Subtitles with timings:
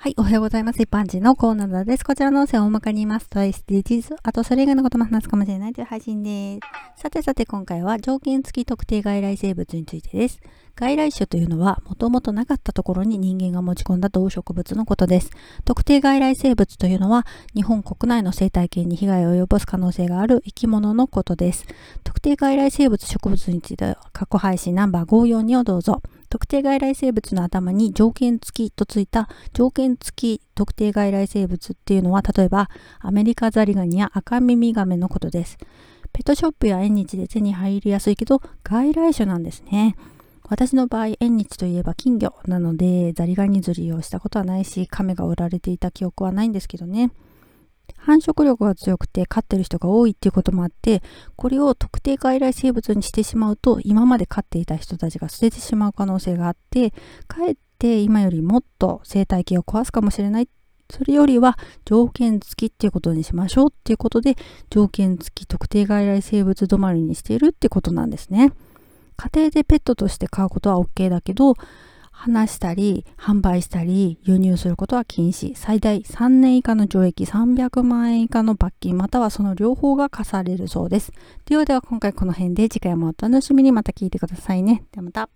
[0.00, 0.80] はい、おはようございます。
[0.80, 2.04] 一般人のコーナーです。
[2.04, 6.60] こちらの音声を大まかに言いますと SDGs、あとそれ以外のことも話すかもしれないという配信で
[6.96, 7.02] す。
[7.02, 10.38] さてさて今回は条件付き特定外来生物についてです。
[10.78, 15.30] 外来種というのはもともとなかったところに人間が持ち込んだ動植物のことです。
[15.64, 21.66] 特定外来生物というのは日本国内の生態系に被害を及ぼす可能性がある生き物のことです。
[22.04, 26.00] 特定外来生物植物については過去配信ナンバー542をどうぞ。
[26.28, 32.68] 特定外来生物の頭に条件付きとついた条件付き特定外来生物っていうのは例えば
[33.00, 35.58] アメリカザリガニや赤耳ガメのことです。
[36.12, 39.96] ペットショップや縁日で手に入りやすいけど外来種なんですね。
[40.48, 47.12] 私の場合、縁日といえば金魚なのでザリガニ釣りをしたことはないし亀が売られていた記憶はないんですけどね。
[47.96, 51.02] 繁殖力が強くて飼ってる人が多いっていうこともあって
[51.36, 56.92] これを特定外来生物にしてしまうと今まで飼っていた人たちが捨ててしまう可能性があって
[57.26, 60.48] かえって今よりもっと生態系を壊すかもしれない
[60.90, 64.36] それよりは条件付きっていうことにしましょうっていうことで
[64.70, 68.52] 条件付き特定外来生物止まりにしているってことなんですね。
[69.18, 71.54] 家庭でペットとして飼うことは OK だけど
[72.18, 75.54] 話したり、販売したり、輸入することは禁止。
[75.54, 81.12] 最大3年以下の懲役300万円以下の罰金、またはその両方が課されるそうです。
[81.46, 84.82] ではでは今回この辺で次回もお楽しみにまた聞いてくださいね。
[84.90, 85.28] ではまた。